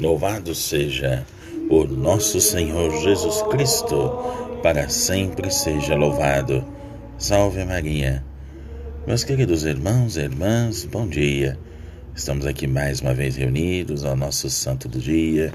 Louvado 0.00 0.56
seja 0.56 1.24
o 1.70 1.84
nosso 1.84 2.40
Senhor 2.40 2.90
Jesus 3.00 3.42
Cristo, 3.42 4.10
para 4.60 4.88
sempre 4.88 5.52
seja 5.52 5.94
louvado. 5.94 6.64
Salve 7.16 7.64
Maria. 7.64 8.24
Meus 9.06 9.22
queridos 9.22 9.64
irmãos 9.64 10.16
e 10.16 10.22
irmãs, 10.22 10.84
bom 10.84 11.06
dia. 11.06 11.56
Estamos 12.12 12.44
aqui 12.44 12.66
mais 12.66 13.00
uma 13.00 13.14
vez 13.14 13.36
reunidos 13.36 14.04
ao 14.04 14.16
nosso 14.16 14.50
santo 14.50 14.88
do 14.88 14.98
dia, 14.98 15.52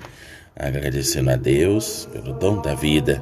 agradecendo 0.56 1.32
a 1.32 1.36
Deus 1.36 2.08
pelo 2.10 2.32
dom 2.32 2.62
da 2.62 2.74
vida 2.74 3.22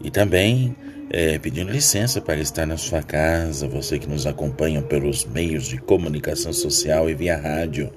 e 0.00 0.10
também 0.10 0.74
é, 1.10 1.38
pedindo 1.38 1.70
licença 1.70 2.18
para 2.20 2.40
estar 2.40 2.66
na 2.66 2.78
sua 2.78 3.02
casa, 3.02 3.68
você 3.68 3.98
que 3.98 4.08
nos 4.08 4.26
acompanha 4.26 4.80
pelos 4.80 5.26
meios 5.26 5.66
de 5.66 5.76
comunicação 5.76 6.52
social 6.52 7.10
e 7.10 7.14
via 7.14 7.36
rádio 7.36 7.92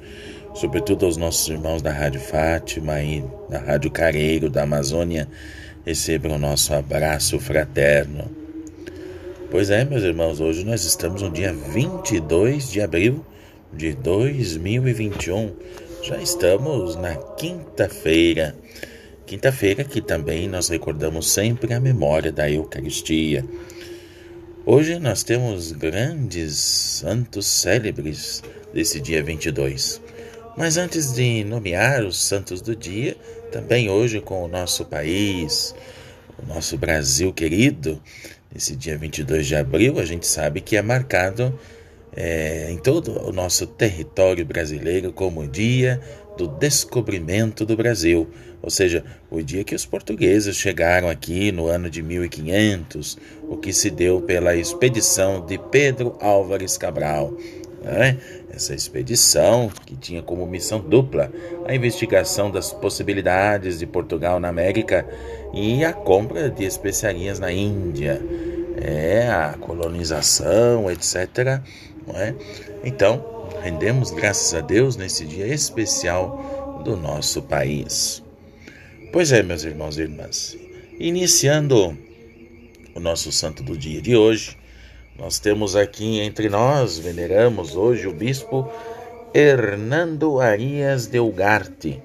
sobretudo 0.57 1.05
aos 1.05 1.17
nossos 1.17 1.47
irmãos 1.47 1.83
da 1.83 1.91
Rádio 1.91 2.19
Fátima 2.19 2.99
e 3.03 3.23
da 3.47 3.59
Rádio 3.59 3.91
Careiro 3.91 4.49
da 4.49 4.63
Amazônia, 4.63 5.27
recebam 5.85 6.31
o 6.31 6.39
nosso 6.39 6.73
abraço 6.73 7.39
fraterno. 7.39 8.29
Pois 9.51 9.69
é, 9.69 9.85
meus 9.85 10.01
irmãos, 10.01 10.39
hoje 10.41 10.65
nós 10.65 10.83
estamos 10.83 11.21
no 11.21 11.29
dia 11.29 11.53
22 11.53 12.71
de 12.71 12.81
abril 12.81 13.23
de 13.71 13.93
2021. 13.93 15.53
Já 16.01 16.17
estamos 16.17 16.95
na 16.95 17.15
quinta-feira. 17.15 18.55
Quinta-feira 19.27 19.83
que 19.83 20.01
também 20.01 20.47
nós 20.47 20.69
recordamos 20.69 21.29
sempre 21.29 21.71
a 21.73 21.79
memória 21.79 22.31
da 22.31 22.49
Eucaristia. 22.49 23.45
Hoje 24.65 24.97
nós 24.97 25.23
temos 25.23 25.71
grandes 25.71 26.57
santos 26.57 27.45
célebres 27.45 28.41
desse 28.73 28.99
dia 28.99 29.21
22. 29.21 30.06
Mas 30.57 30.75
antes 30.75 31.13
de 31.13 31.43
nomear 31.43 32.03
os 32.03 32.17
santos 32.19 32.61
do 32.61 32.75
dia, 32.75 33.15
também 33.51 33.91
hoje 33.91 34.19
com 34.19 34.43
o 34.43 34.47
nosso 34.47 34.83
país, 34.85 35.75
o 36.41 36.51
nosso 36.51 36.75
Brasil 36.79 37.31
querido, 37.31 38.01
nesse 38.51 38.75
dia 38.75 38.97
22 38.97 39.45
de 39.45 39.55
abril, 39.55 39.99
a 39.99 40.05
gente 40.05 40.25
sabe 40.25 40.59
que 40.59 40.75
é 40.75 40.81
marcado 40.81 41.57
é, 42.11 42.71
em 42.71 42.77
todo 42.79 43.23
o 43.23 43.31
nosso 43.31 43.67
território 43.67 44.43
brasileiro 44.43 45.13
como 45.13 45.41
o 45.41 45.47
dia 45.47 46.01
do 46.35 46.47
descobrimento 46.47 47.63
do 47.63 47.77
Brasil, 47.77 48.27
ou 48.59 48.71
seja, 48.71 49.05
o 49.29 49.39
dia 49.43 49.63
que 49.63 49.75
os 49.75 49.85
portugueses 49.85 50.55
chegaram 50.55 51.07
aqui 51.07 51.51
no 51.51 51.67
ano 51.67 51.87
de 51.87 52.01
1500, 52.01 53.17
o 53.43 53.57
que 53.57 53.71
se 53.71 53.91
deu 53.91 54.21
pela 54.21 54.55
expedição 54.55 55.45
de 55.45 55.59
Pedro 55.59 56.17
Álvares 56.19 56.79
Cabral, 56.79 57.37
né? 57.81 58.17
Essa 58.51 58.73
expedição, 58.73 59.69
que 59.85 59.95
tinha 59.95 60.21
como 60.21 60.45
missão 60.45 60.79
dupla 60.79 61.31
a 61.65 61.75
investigação 61.75 62.49
das 62.49 62.73
possibilidades 62.73 63.79
de 63.79 63.85
Portugal 63.85 64.39
na 64.39 64.49
América 64.49 65.05
e 65.53 65.83
a 65.83 65.93
compra 65.93 66.49
de 66.49 66.65
especiarias 66.65 67.39
na 67.39 67.51
Índia, 67.51 68.21
é, 68.81 69.27
a 69.29 69.55
colonização, 69.59 70.89
etc. 70.89 71.61
É? 72.13 72.33
Então, 72.83 73.49
rendemos 73.61 74.11
graças 74.11 74.53
a 74.53 74.61
Deus 74.61 74.95
nesse 74.95 75.25
dia 75.25 75.47
especial 75.47 76.81
do 76.83 76.95
nosso 76.95 77.41
país. 77.41 78.23
Pois 79.11 79.31
é, 79.31 79.41
meus 79.43 79.63
irmãos 79.63 79.97
e 79.97 80.01
irmãs, 80.01 80.57
iniciando 80.99 81.97
o 82.95 82.99
nosso 82.99 83.31
santo 83.31 83.63
do 83.63 83.77
dia 83.77 84.01
de 84.01 84.15
hoje, 84.15 84.57
nós 85.19 85.39
temos 85.39 85.75
aqui 85.75 86.19
entre 86.19 86.47
nós, 86.47 86.99
veneramos 86.99 87.75
hoje 87.75 88.07
o 88.07 88.13
bispo 88.13 88.69
Hernando 89.33 90.39
Arias 90.39 91.07
de 91.07 91.19
Ugarte. 91.19 92.01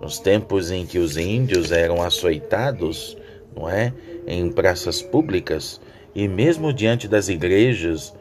Nos 0.00 0.18
tempos 0.18 0.70
em 0.70 0.86
que 0.86 0.98
os 0.98 1.18
índios 1.18 1.70
eram 1.70 2.02
açoitados, 2.02 3.18
não 3.54 3.68
é, 3.68 3.92
em 4.26 4.50
praças 4.50 5.02
públicas 5.02 5.78
e 6.14 6.26
mesmo 6.26 6.72
diante 6.72 7.06
das 7.06 7.28
igrejas, 7.28 8.14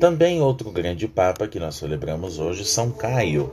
Também 0.00 0.40
outro 0.40 0.70
grande 0.70 1.06
papa 1.06 1.46
que 1.46 1.60
nós 1.60 1.76
celebramos 1.76 2.38
hoje, 2.38 2.64
São 2.64 2.90
Caio, 2.90 3.52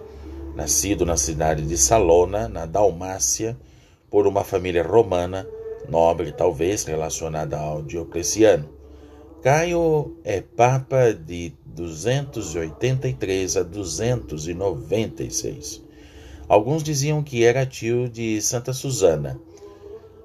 nascido 0.55 1.05
na 1.05 1.17
cidade 1.17 1.67
de 1.67 1.77
Salona, 1.77 2.47
na 2.47 2.65
Dalmácia, 2.65 3.57
por 4.09 4.25
uma 4.25 4.43
família 4.43 4.81
romana, 4.81 5.47
nobre 5.89 6.31
talvez 6.31 6.85
relacionada 6.85 7.57
ao 7.57 7.83
Diocleciano. 7.83 8.76
Caio 9.41 10.17
é 10.23 10.39
Papa 10.41 11.13
de 11.13 11.53
283 11.67 13.57
a 13.57 13.61
296. 13.61 15.83
Alguns 16.49 16.81
diziam 16.81 17.21
que 17.21 17.43
era 17.43 17.63
tio 17.63 18.09
de 18.09 18.41
Santa 18.41 18.73
Susana 18.73 19.39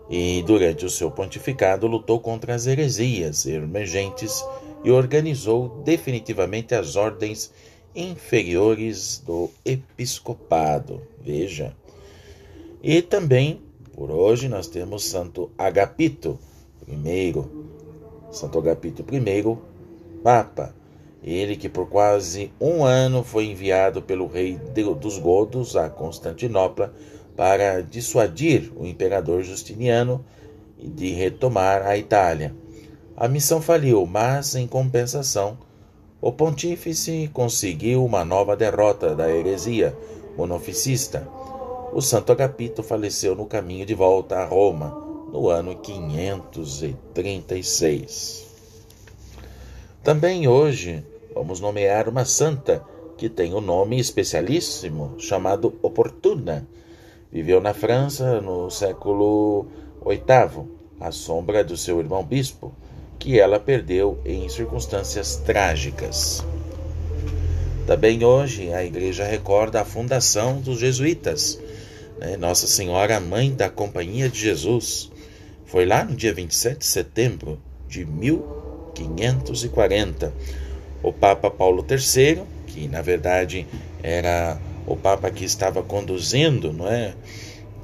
e, 0.09 0.43
durante 0.45 0.87
o 0.87 0.91
seu 0.91 1.11
pontificado, 1.11 1.87
lutou 1.87 2.21
contra 2.21 2.55
as 2.55 2.67
heresias 2.67 3.45
emergentes 3.45 4.43
e 4.83 4.91
organizou 4.91 5.83
definitivamente 5.85 6.75
as 6.75 6.97
ordens 6.97 7.53
inferiores 7.95 9.23
do 9.25 9.51
episcopado. 9.63 11.03
Veja. 11.23 11.77
E 12.83 13.03
também, 13.03 13.61
por 13.93 14.11
hoje, 14.11 14.49
nós 14.49 14.69
temos 14.69 15.05
Santo 15.05 15.51
Agapito, 15.59 16.39
primeiro 16.87 17.62
Santo 18.33 18.59
Agapito 18.59 19.05
I, 19.13 19.59
Papa, 20.23 20.75
ele 21.23 21.55
que 21.55 21.69
por 21.69 21.87
quase 21.87 22.51
um 22.59 22.83
ano 22.83 23.23
foi 23.23 23.45
enviado 23.47 24.01
pelo 24.01 24.27
rei 24.27 24.59
dos 24.99 25.19
Godos 25.19 25.77
a 25.77 25.91
Constantinopla 25.91 26.93
para 27.37 27.83
dissuadir 27.83 28.73
o 28.75 28.87
imperador 28.87 29.43
Justiniano 29.43 30.25
de 30.79 31.13
retomar 31.13 31.87
a 31.87 31.97
Itália. 31.97 32.55
A 33.15 33.29
missão 33.29 33.61
faliu, 33.61 34.07
mas, 34.07 34.55
em 34.55 34.67
compensação, 34.67 35.59
o 36.21 36.33
pontífice 36.33 37.31
conseguiu 37.33 38.05
uma 38.05 38.25
nova 38.25 38.57
derrota 38.57 39.15
da 39.15 39.31
heresia 39.31 39.97
monoficista. 40.37 41.29
O 41.93 42.01
Santo 42.01 42.33
Agapito 42.33 42.83
faleceu 42.83 43.37
no 43.37 43.45
caminho 43.45 43.85
de 43.85 43.95
volta 43.95 44.39
a 44.39 44.45
Roma 44.47 45.12
no 45.33 45.49
ano 45.49 45.75
536. 45.77 48.47
Também 50.05 50.47
hoje 50.47 51.03
vamos 51.35 51.59
nomear 51.59 52.07
uma 52.09 52.27
santa 52.27 52.85
que 53.17 53.31
tem 53.31 53.55
um 53.55 53.61
nome 53.61 53.99
especialíssimo 53.99 55.15
chamado 55.19 55.75
Oportuna. 55.81 56.69
Viveu 57.33 57.63
na 57.63 57.73
França 57.73 58.43
no 58.43 58.69
século 58.69 59.65
VIII, 60.05 60.67
à 61.01 61.11
sombra 61.11 61.65
do 61.65 61.79
seu 61.79 61.99
irmão 61.99 62.23
bispo, 62.23 62.75
que 63.19 63.41
ela 63.41 63.59
perdeu 63.59 64.21
em 64.27 64.47
circunstâncias 64.51 65.37
trágicas. 65.37 66.45
Também 67.87 68.23
hoje 68.25 68.73
a 68.73 68.85
igreja 68.85 69.25
recorda 69.25 69.81
a 69.81 69.85
fundação 69.85 70.61
dos 70.61 70.81
jesuítas. 70.81 71.61
Né? 72.19 72.37
Nossa 72.37 72.67
Senhora, 72.67 73.21
mãe 73.21 73.55
da 73.55 73.71
Companhia 73.71 74.29
de 74.29 74.41
Jesus, 74.41 75.12
foi 75.73 75.85
lá 75.87 76.05
no 76.05 76.15
dia 76.15 76.35
27 76.35 76.81
de 76.81 76.85
setembro 76.85 77.59
de 77.89 78.05
1540. 78.05 80.31
O 81.03 81.11
Papa 81.15 81.51
Paulo 81.51 81.83
III, 81.89 82.43
que 82.67 82.87
na 82.89 83.01
verdade 83.01 83.67
era 84.03 84.61
o 84.87 84.95
Papa 84.95 85.31
que 85.31 85.47
estava 85.47 85.83
conduzindo, 85.83 86.75
não 86.75 86.87
é? 86.87 87.15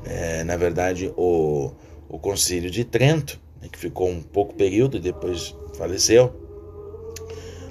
é 0.04 0.44
na 0.44 0.58
verdade, 0.58 1.10
o, 1.16 1.72
o 2.10 2.18
Concílio 2.18 2.70
de 2.70 2.84
Trento, 2.84 3.40
né, 3.58 3.70
que 3.72 3.78
ficou 3.78 4.10
um 4.10 4.20
pouco 4.20 4.52
período 4.52 4.98
e 4.98 5.00
depois 5.00 5.56
faleceu, 5.78 6.30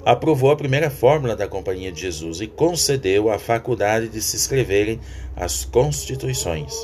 aprovou 0.04 0.50
a 0.50 0.56
primeira 0.56 0.90
fórmula 0.90 1.36
da 1.36 1.46
Companhia 1.46 1.92
de 1.92 2.00
Jesus 2.00 2.40
e 2.40 2.48
concedeu 2.48 3.30
a 3.30 3.38
faculdade 3.38 4.08
de 4.08 4.20
se 4.20 4.34
escreverem 4.34 4.98
as 5.36 5.64
constituições. 5.64 6.74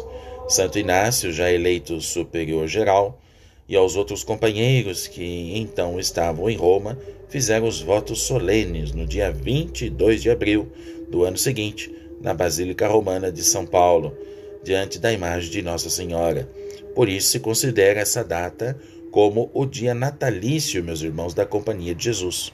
Santo 0.48 0.78
Inácio, 0.78 1.32
já 1.32 1.50
eleito 1.50 2.00
superior 2.00 2.68
geral, 2.68 3.18
e 3.68 3.76
aos 3.76 3.96
outros 3.96 4.22
companheiros 4.22 5.06
que 5.06 5.56
então 5.56 5.98
estavam 5.98 6.50
em 6.50 6.56
Roma, 6.56 6.98
fizeram 7.28 7.66
os 7.66 7.80
votos 7.80 8.22
solenes 8.22 8.92
no 8.92 9.06
dia 9.06 9.30
22 9.30 10.22
de 10.22 10.30
abril 10.30 10.70
do 11.10 11.24
ano 11.24 11.36
seguinte, 11.36 11.92
na 12.20 12.34
Basílica 12.34 12.88
Romana 12.88 13.30
de 13.30 13.42
São 13.42 13.66
Paulo, 13.66 14.16
diante 14.62 14.98
da 14.98 15.12
imagem 15.12 15.50
de 15.50 15.62
Nossa 15.62 15.90
Senhora. 15.90 16.48
Por 16.94 17.08
isso 17.08 17.28
se 17.28 17.40
considera 17.40 18.00
essa 18.00 18.22
data 18.22 18.78
como 19.10 19.50
o 19.54 19.64
dia 19.64 19.94
natalício, 19.94 20.82
meus 20.82 21.02
irmãos, 21.02 21.34
da 21.34 21.46
Companhia 21.46 21.94
de 21.94 22.04
Jesus 22.04 22.52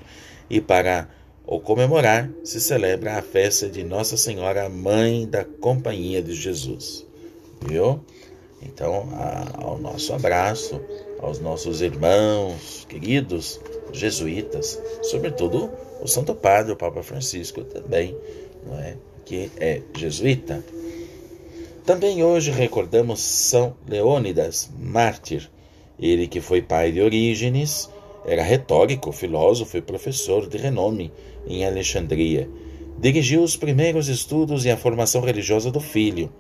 e 0.51 0.61
para 0.61 1.09
o 1.47 1.61
comemorar 1.61 2.29
se 2.45 2.61
celebra 2.61 3.17
a 3.17 3.23
festa 3.23 3.69
de 3.69 3.85
Nossa 3.85 4.17
Senhora, 4.17 4.69
Mãe 4.69 5.27
da 5.27 5.45
Companhia 5.45 6.21
de 6.21 6.35
Jesus. 6.35 7.07
Viu? 7.63 8.01
Então, 8.63 9.09
a, 9.13 9.65
ao 9.65 9.79
nosso 9.79 10.13
abraço, 10.13 10.81
aos 11.21 11.41
nossos 11.41 11.81
irmãos 11.81 12.87
queridos 12.89 13.61
jesuítas, 13.93 14.81
sobretudo 15.03 15.71
o 16.01 16.07
Santo 16.07 16.35
Padre, 16.35 16.73
o 16.73 16.77
Papa 16.77 17.03
Francisco 17.03 17.65
também, 17.65 18.17
não 18.67 18.79
é? 18.79 18.97
que 19.25 19.51
é 19.59 19.81
jesuíta. 19.97 20.65
Também 21.85 22.23
hoje 22.23 22.51
recordamos 22.51 23.21
São 23.21 23.75
Leônidas, 23.89 24.71
mártir, 24.79 25.51
ele 25.99 26.27
que 26.27 26.41
foi 26.41 26.63
pai 26.63 26.93
de 26.93 27.01
Orígenes, 27.01 27.89
era 28.25 28.43
retórico, 28.43 29.13
filósofo 29.13 29.77
e 29.77 29.83
professor 29.83 30.47
de 30.49 30.59
renome 30.59 31.13
em 31.47 31.65
Alexandria. 31.65 32.49
Dirigiu 32.99 33.43
os 33.43 33.57
primeiros 33.57 34.09
estudos 34.09 34.65
e 34.65 34.71
a 34.71 34.77
formação 34.77 35.23
religiosa 35.23 35.71
do 35.71 35.81
filho. 35.81 36.31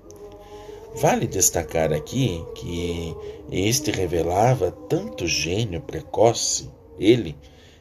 Vale 0.95 1.27
destacar 1.27 1.93
aqui 1.93 2.45
que 2.55 3.15
este 3.51 3.91
revelava 3.91 4.71
tanto 4.71 5.27
gênio 5.27 5.81
precoce, 5.81 6.69
ele, 6.99 7.37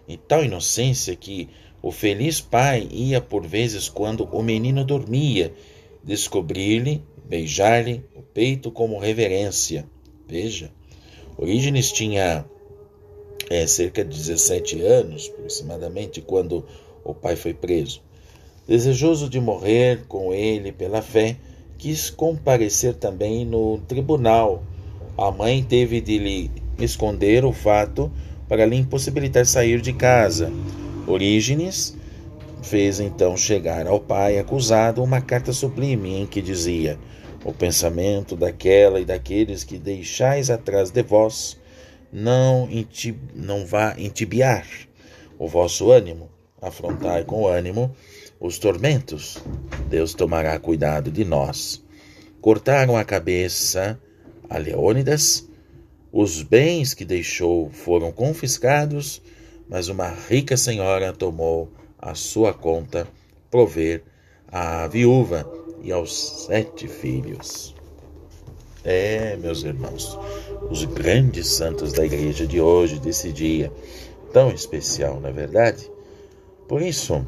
e 0.07 0.15
tal 0.17 0.43
inocência 0.43 1.15
que 1.15 1.49
o 1.81 1.91
feliz 1.91 2.39
pai 2.41 2.87
ia 2.91 3.19
por 3.19 3.45
vezes 3.45 3.89
quando 3.89 4.25
o 4.25 4.43
menino 4.43 4.83
dormia, 4.83 5.53
descobrir-lhe, 6.03 7.03
beijar-lhe 7.25 8.03
o 8.15 8.21
peito 8.21 8.71
como 8.71 8.99
reverência. 8.99 9.85
Veja, 10.27 10.71
Orígenes 11.37 11.91
tinha 11.91 12.45
é, 13.49 13.65
cerca 13.65 14.03
de 14.03 14.15
17 14.15 14.81
anos, 14.81 15.31
aproximadamente, 15.33 16.19
quando 16.19 16.65
o 17.03 17.13
pai 17.13 17.37
foi 17.37 17.53
preso. 17.53 18.01
Desejoso 18.67 19.29
de 19.29 19.39
morrer 19.39 20.05
com 20.07 20.33
ele 20.33 20.71
pela 20.73 21.01
fé, 21.01 21.37
quis 21.79 22.09
comparecer 22.09 22.93
também 22.93 23.45
no 23.45 23.79
tribunal. 23.87 24.61
A 25.17 25.31
mãe 25.31 25.63
teve 25.63 26.01
de 26.01 26.19
lhe 26.19 26.51
esconder 26.77 27.45
o 27.45 27.53
fato 27.53 28.11
para 28.49 28.65
lhe 28.65 28.75
impossibilitar 28.75 29.45
sair 29.45 29.81
de 29.81 29.93
casa. 29.93 30.51
Orígenes 31.07 31.95
fez 32.61 32.99
então 32.99 33.37
chegar 33.37 33.87
ao 33.87 33.99
pai 33.99 34.37
acusado 34.37 35.01
uma 35.01 35.21
carta 35.21 35.53
sublime 35.53 36.21
em 36.21 36.27
que 36.27 36.41
dizia: 36.41 36.99
O 37.45 37.53
pensamento 37.53 38.35
daquela 38.35 38.99
e 38.99 39.05
daqueles 39.05 39.63
que 39.63 39.79
deixais 39.79 40.49
atrás 40.49 40.91
de 40.91 41.01
vós 41.01 41.57
não, 42.11 42.67
intib, 42.69 43.17
não 43.33 43.65
vá 43.65 43.95
intibiar 43.97 44.67
o 45.37 45.47
vosso 45.47 45.91
ânimo, 45.91 46.29
afrontai 46.61 47.23
com 47.23 47.47
ânimo 47.47 47.95
os 48.39 48.57
tormentos. 48.57 49.37
Deus 49.89 50.13
tomará 50.13 50.57
cuidado 50.59 51.11
de 51.11 51.25
nós. 51.25 51.83
Cortaram 52.41 52.95
a 52.95 53.03
cabeça 53.03 53.99
a 54.49 54.57
Leônidas, 54.57 55.47
os 56.11 56.41
bens 56.41 56.93
que 56.93 57.05
deixou 57.05 57.69
foram 57.69 58.11
confiscados, 58.11 59.21
mas 59.67 59.89
uma 59.89 60.07
rica 60.07 60.57
senhora 60.57 61.13
tomou 61.13 61.71
a 61.99 62.15
sua 62.15 62.53
conta 62.53 63.07
prover 63.51 64.03
à 64.47 64.87
viúva 64.87 65.47
e 65.83 65.91
aos 65.91 66.45
sete 66.45 66.87
filhos. 66.87 67.75
É, 68.83 69.35
meus 69.35 69.63
irmãos, 69.63 70.17
os 70.71 70.85
grandes 70.85 71.47
santos 71.47 71.93
da 71.93 72.05
igreja 72.05 72.47
de 72.47 72.59
hoje, 72.59 72.99
desse 72.99 73.31
dia 73.31 73.71
tão 74.31 74.49
especial, 74.49 75.19
na 75.19 75.29
é 75.29 75.33
verdade? 75.33 75.91
Por 76.67 76.81
isso, 76.81 77.25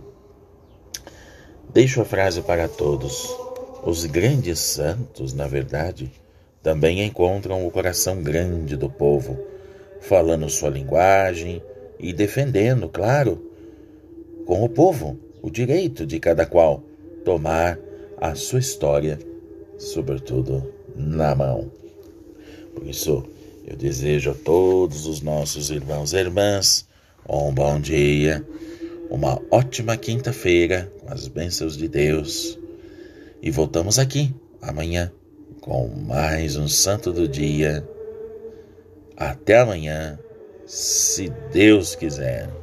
deixo 1.73 2.01
a 2.01 2.05
frase 2.05 2.41
para 2.41 2.67
todos. 2.67 3.35
Os 3.83 4.05
grandes 4.05 4.59
santos, 4.59 5.33
na 5.33 5.47
verdade, 5.47 6.11
também 6.61 7.03
encontram 7.03 7.65
o 7.65 7.71
coração 7.71 8.21
grande 8.21 8.75
do 8.75 8.89
povo, 8.89 9.39
falando 10.01 10.49
sua 10.49 10.69
linguagem 10.69 11.61
e 11.99 12.13
defendendo, 12.13 12.87
claro, 12.89 13.41
com 14.45 14.63
o 14.63 14.69
povo, 14.69 15.17
o 15.41 15.49
direito 15.49 16.05
de 16.05 16.19
cada 16.19 16.45
qual 16.45 16.83
tomar 17.25 17.79
a 18.17 18.35
sua 18.35 18.59
história, 18.59 19.17
sobretudo 19.77 20.71
na 20.95 21.33
mão. 21.33 21.71
Por 22.75 22.85
isso, 22.87 23.23
eu 23.65 23.75
desejo 23.75 24.31
a 24.31 24.35
todos 24.35 25.07
os 25.07 25.21
nossos 25.21 25.71
irmãos 25.71 26.13
e 26.13 26.17
irmãs 26.17 26.87
um 27.27 27.53
bom 27.53 27.79
dia, 27.79 28.45
uma 29.11 29.41
ótima 29.51 29.97
quinta-feira 29.97 30.89
com 31.01 31.11
as 31.11 31.27
bênçãos 31.27 31.75
de 31.75 31.89
Deus. 31.89 32.57
E 33.41 33.51
voltamos 33.51 33.99
aqui 33.99 34.33
amanhã 34.61 35.11
com 35.59 35.89
mais 35.89 36.55
um 36.55 36.67
Santo 36.67 37.11
do 37.11 37.27
Dia. 37.27 37.85
Até 39.17 39.59
amanhã, 39.59 40.17
se 40.65 41.29
Deus 41.51 41.93
quiser. 41.93 42.60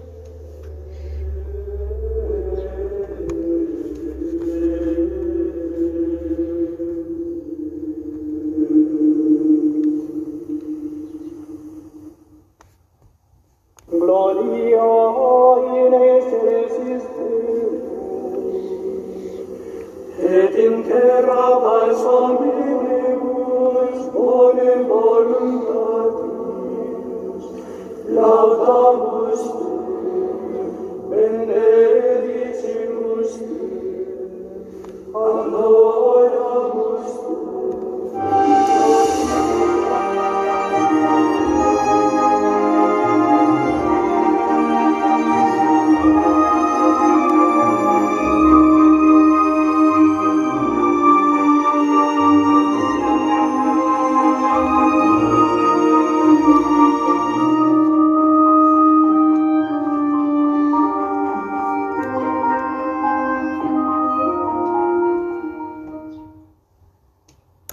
Laudamos 28.21 29.58